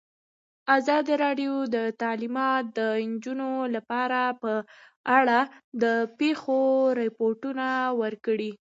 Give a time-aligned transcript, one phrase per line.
[0.77, 4.51] ازادي راډیو د تعلیمات د نجونو لپاره په
[5.17, 5.39] اړه
[5.81, 5.85] د
[6.19, 6.59] پېښو
[7.01, 7.65] رپوټونه
[8.01, 8.51] ورکړي.